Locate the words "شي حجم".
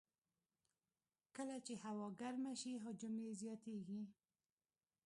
2.61-3.13